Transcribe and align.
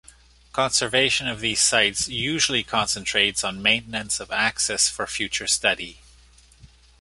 Conservation 0.51 1.27
of 1.27 1.41
these 1.41 1.61
sites 1.61 2.07
usually 2.07 2.63
concentrates 2.63 3.43
on 3.43 3.61
maintenance 3.61 4.19
of 4.19 4.31
access 4.31 4.89
for 4.89 5.05
future 5.05 5.45
study. 5.45 5.99